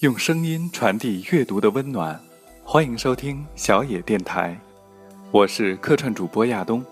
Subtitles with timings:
[0.00, 2.20] 用声音传递阅读的温暖，
[2.62, 4.54] 欢迎收听小野电台，
[5.30, 6.84] 我是客串主播亚东。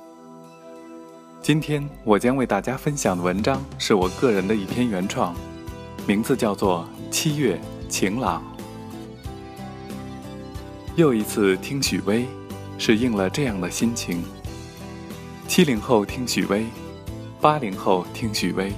[1.43, 5.37] 今天我将为大家分享的文章是我个人的一篇原创，
[6.06, 8.43] 名字叫做《七月晴朗》。
[10.96, 12.25] 又一次听许巍，
[12.79, 14.25] 是应了这样的心情。
[15.46, 16.64] 七零后听许巍，
[17.39, 18.73] 八零后听许巍，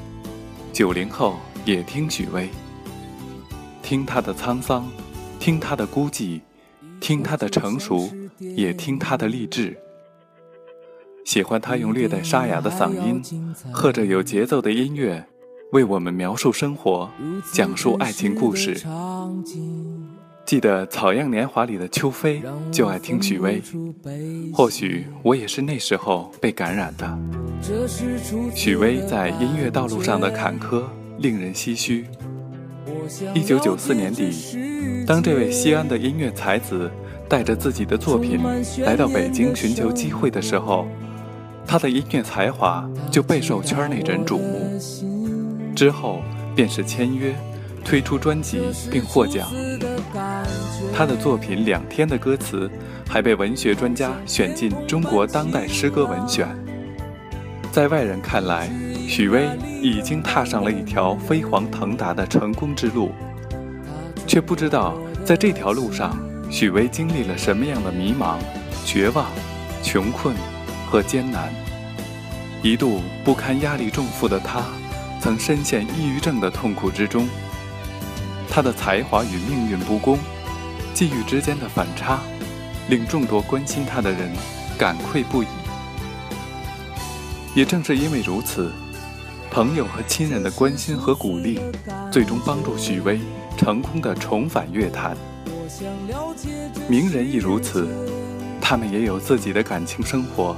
[0.72, 2.48] 九零后也听许巍。
[3.86, 4.84] 听他的沧桑，
[5.38, 6.40] 听他的孤寂，
[6.98, 9.78] 听他的成熟，也听他的励志。
[11.24, 13.22] 喜欢他用略带沙哑的嗓音，
[13.70, 15.24] 和着有节奏的音乐，
[15.70, 17.08] 为我们描述生活，
[17.52, 18.74] 讲述爱情故事。
[20.44, 23.62] 记得《草样年华》里的秋飞就爱听许巍，
[24.52, 27.18] 或许我也是那时候被感染的。
[28.52, 30.82] 许巍在音乐道路上的坎坷
[31.18, 32.04] 令人唏嘘。
[33.34, 34.30] 一九九四年底，
[35.06, 36.90] 当这位西安的音乐才子
[37.28, 38.40] 带着自己的作品
[38.84, 40.86] 来到北京寻求机会的时候，
[41.66, 44.78] 他的音乐才华就备受圈内人瞩目。
[45.74, 46.22] 之后
[46.54, 47.34] 便是签约、
[47.84, 49.48] 推出专辑并获奖。
[50.94, 52.70] 他的作品《两天》的歌词
[53.06, 56.48] 还被文学专家选进中国当代诗歌文选。
[57.70, 58.70] 在外人看来，
[59.08, 59.48] 许巍
[59.80, 63.12] 已经踏上了一条飞黄腾达的成功之路，
[64.26, 66.18] 却不知道在这条路上，
[66.50, 68.36] 许巍经历了什么样的迷茫、
[68.84, 69.26] 绝望、
[69.82, 70.34] 穷困
[70.90, 71.50] 和艰难。
[72.62, 74.62] 一度不堪压力重负的他，
[75.20, 77.28] 曾深陷抑郁症的痛苦之中。
[78.50, 80.18] 他的才华与命运不公、
[80.92, 82.18] 际遇之间的反差，
[82.88, 84.32] 令众多关心他的人
[84.76, 85.46] 感愧不已。
[87.54, 88.72] 也正是因为如此。
[89.56, 91.58] 朋友和亲人的关心和鼓励，
[92.12, 93.18] 最终帮助许巍
[93.56, 95.16] 成功的重返乐坛。
[96.86, 97.88] 名人亦如此，
[98.60, 100.54] 他们也有自己的感情生活，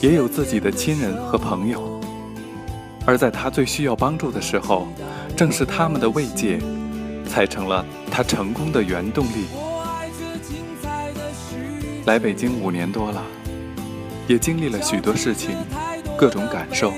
[0.00, 2.00] 也有自己的亲人和朋友。
[3.04, 4.86] 而在他最需要帮助的时候，
[5.36, 6.60] 正是他们的慰藉，
[7.28, 9.46] 才成了他成功的原动力。
[12.06, 13.24] 来北京五年多了，
[14.28, 15.56] 也经历了许多事情，
[16.16, 16.92] 各种感受。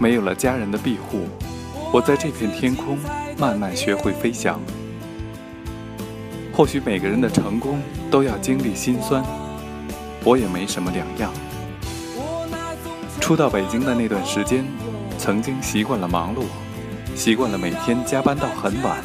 [0.00, 1.26] 没有了家人的庇护，
[1.92, 2.96] 我在这片天空
[3.36, 4.60] 慢慢学会飞翔。
[6.52, 9.24] 或许每个人的成功都要经历辛酸，
[10.24, 11.32] 我也没什么两样。
[13.20, 14.64] 初到北京的那段时间，
[15.18, 16.44] 曾经习惯了忙碌，
[17.14, 19.02] 习惯了每天加班到很晚，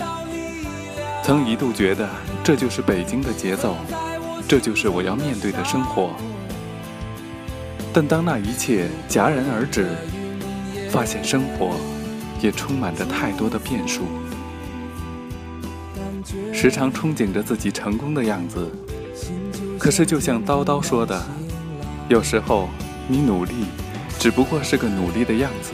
[1.24, 2.08] 曾一度觉得
[2.44, 3.76] 这就是北京的节奏，
[4.48, 6.12] 这就是我要面对的生活。
[7.92, 9.88] 但当那一切戛然而止，
[10.94, 11.76] 发现生活
[12.40, 14.04] 也充满着太多的变数，
[16.54, 18.72] 时常憧憬着自己成功的样子。
[19.80, 21.20] 可是，就像叨叨说的，
[22.10, 22.70] 有时候
[23.08, 23.66] 你努力
[24.20, 25.72] 只不过是个努力的样子，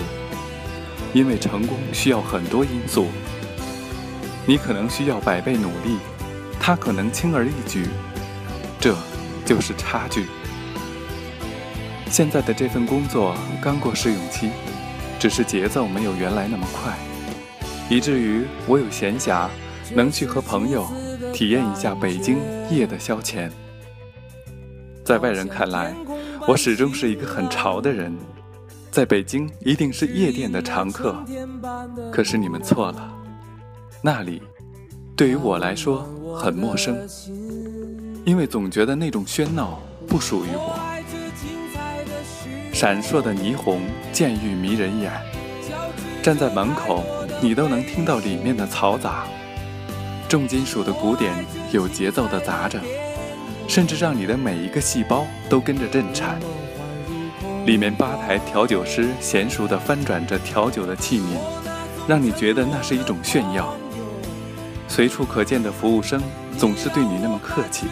[1.14, 3.08] 因为成功需要很多因素。
[4.46, 5.98] 你可能需要百倍努力，
[6.62, 7.90] 他可能轻而易举，
[8.80, 8.96] 这
[9.46, 10.28] 就是差距。
[12.10, 14.50] 现在的这份工作刚过试用期。
[15.20, 16.98] 只是节奏没有原来那么快，
[17.90, 19.50] 以至于我有闲暇，
[19.94, 20.88] 能去和朋友
[21.34, 22.38] 体验一下北京
[22.72, 23.52] 夜的消遣。
[25.04, 25.94] 在外人看来，
[26.48, 28.16] 我始终是一个很潮的人，
[28.92, 31.22] 在北京一定是夜店的常客。
[32.14, 33.14] 可是你们错了，
[34.02, 34.42] 那里
[35.18, 36.98] 对于我来说很陌生，
[38.24, 40.89] 因为总觉得那种喧闹不属于我。
[42.80, 43.82] 闪烁的霓虹，
[44.14, 45.12] 渐欲迷人眼。
[46.24, 47.04] 站在门口，
[47.42, 49.28] 你都能听到里面的嘈杂。
[50.30, 51.34] 重金属的鼓点
[51.74, 52.80] 有节奏的砸着，
[53.68, 56.40] 甚至让你的每一个细胞都跟着震颤。
[57.66, 61.38] 里面吧台调酒师娴熟地翻转着调酒的器皿，
[62.08, 63.76] 让你觉得那是一种炫耀。
[64.88, 66.24] 随处可见的服务生
[66.58, 67.88] 总是对你那么客气，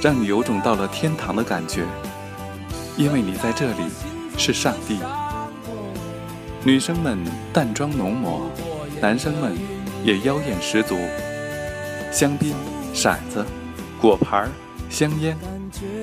[0.00, 1.82] 让你有种到了天堂的感觉。
[2.98, 3.84] 因为你在这里
[4.36, 4.98] 是上帝，
[6.64, 7.16] 女生们
[7.52, 8.50] 淡妆浓抹，
[9.00, 9.56] 男生们
[10.04, 10.98] 也妖艳十足。
[12.10, 12.56] 香槟、
[12.92, 13.46] 骰子、
[14.00, 14.50] 果盘、
[14.90, 15.38] 香烟，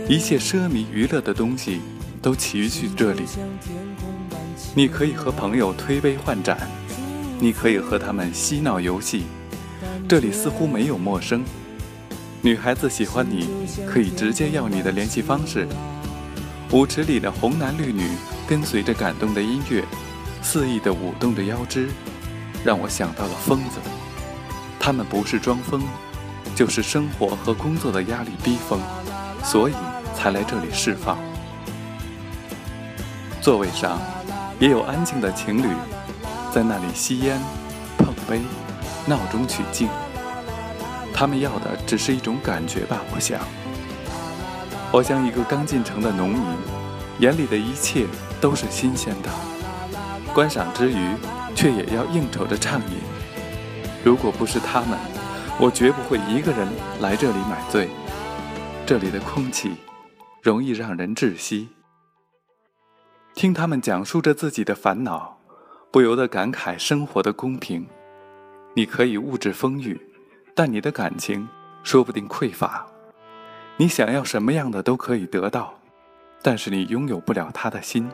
[0.07, 1.81] 一切奢靡娱乐的东西
[2.21, 3.23] 都齐聚这里。
[4.73, 6.57] 你可以和朋友推杯换盏，
[7.41, 9.25] 你可以和他们嬉闹游戏，
[10.07, 11.43] 这里似乎没有陌生。
[12.41, 13.49] 女孩子喜欢你，
[13.85, 15.67] 可以直接要你的联系方式。
[16.71, 18.09] 舞池里的红男绿女
[18.47, 19.83] 跟随着感动的音乐，
[20.41, 21.89] 肆意地舞动着腰肢，
[22.63, 23.77] 让我想到了疯子。
[24.79, 25.81] 他们不是装疯，
[26.55, 28.79] 就是生活和工作的压力逼疯，
[29.43, 29.73] 所以
[30.15, 31.17] 才来这里释放。
[33.41, 34.01] 座位上
[34.59, 35.67] 也有安静的情侣，
[36.51, 37.39] 在那里吸烟、
[37.97, 38.41] 碰杯、
[39.05, 39.87] 闹中取静。
[41.13, 43.39] 他们要的只是一种感觉吧，我想。
[44.95, 46.41] 我像一个刚进城的农民，
[47.19, 48.07] 眼里的一切
[48.39, 49.29] 都是新鲜的。
[50.33, 51.17] 观赏之余，
[51.53, 52.99] 却也要应酬着畅饮。
[54.05, 54.97] 如果不是他们，
[55.59, 56.65] 我绝不会一个人
[57.01, 57.89] 来这里买醉。
[58.85, 59.75] 这里的空气
[60.41, 61.67] 容易让人窒息。
[63.33, 65.37] 听他们讲述着自己的烦恼，
[65.91, 67.85] 不由得感慨生活的公平。
[68.73, 69.99] 你可以物质丰裕，
[70.55, 71.45] 但你的感情
[71.83, 72.87] 说不定匮乏。
[73.77, 75.73] 你想要什么样的都可以得到，
[76.41, 78.09] 但是你拥有不了他的心。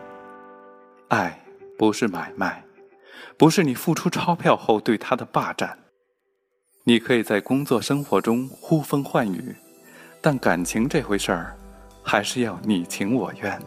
[1.09, 1.39] 爱
[1.77, 2.63] 不是买卖，
[3.37, 5.77] 不是你付出钞票后对他的霸占。
[6.83, 9.55] 你可以在工作生活中呼风唤雨，
[10.19, 11.55] 但感情这回事儿，
[12.01, 13.61] 还是要你情我愿。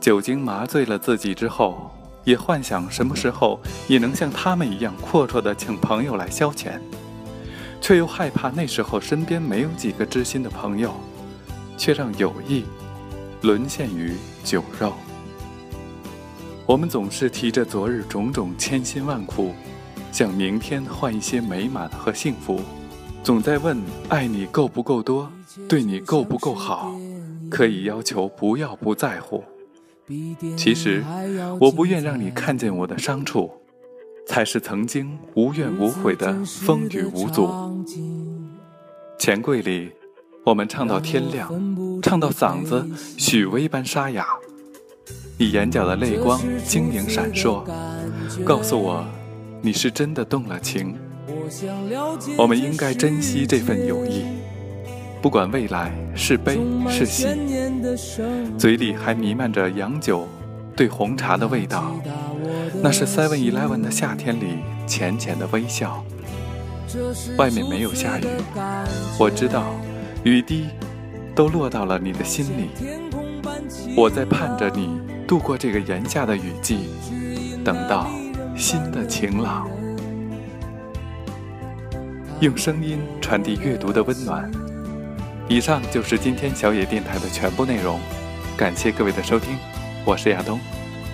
[0.00, 1.90] 酒精麻醉了自己之后，
[2.24, 3.58] 也幻想什么时候
[3.88, 6.78] 也能像他们一样阔绰的请朋友来消遣。
[7.82, 10.94] 却又害怕那时候身边没有几个知心的朋友，
[11.76, 12.64] 却让友谊
[13.42, 14.14] 沦陷于
[14.44, 14.92] 酒肉。
[16.64, 19.52] 我们总是提着昨日种种千辛万苦，
[20.12, 22.60] 向明天换一些美满和幸福，
[23.24, 23.76] 总在问
[24.08, 25.28] 爱你够不够多，
[25.68, 26.94] 对你够不够好，
[27.50, 29.42] 可以要求不要不在乎。
[30.56, 31.02] 其实，
[31.58, 33.50] 我不愿让你看见我的伤处。
[34.26, 37.48] 才是曾经无怨无悔的风雨无阻。
[39.18, 39.90] 钱柜里，
[40.44, 41.48] 我们唱到天亮，
[42.02, 44.26] 唱到嗓子许巍般沙哑。
[45.38, 47.64] 你眼角的泪光晶莹闪烁，
[48.44, 49.04] 告诉我，
[49.60, 50.96] 你是真的动了情。
[52.38, 54.24] 我们应该珍惜这份友谊，
[55.20, 56.58] 不管未来是悲
[56.88, 57.26] 是喜。
[58.56, 60.26] 嘴里还弥漫着洋酒
[60.74, 61.94] 对红茶的味道。
[62.82, 66.04] 那是 Seven Eleven 的夏天里浅浅的微笑。
[67.36, 68.24] 外面没有下雨，
[69.18, 69.74] 我知道，
[70.24, 70.68] 雨滴
[71.34, 72.70] 都落到了你的心里。
[73.96, 76.90] 我在盼着你度过这个炎夏的雨季，
[77.64, 78.10] 等到
[78.56, 79.70] 新的晴朗。
[82.40, 84.50] 用声音传递阅读的温暖。
[85.48, 87.98] 以上就是今天小野电台的全部内容，
[88.56, 89.56] 感谢各位的收听，
[90.04, 90.58] 我是亚东，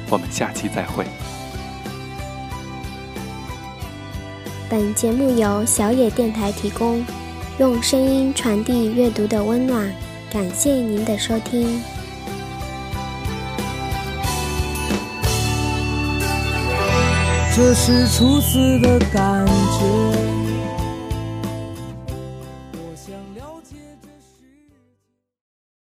[0.09, 1.05] 我们下期再会。
[4.67, 7.05] 本节目由小野电台提供，
[7.59, 9.91] 用声音传递阅读的温暖。
[10.33, 11.83] 感谢您的收听。
[17.55, 19.47] 这是初次的感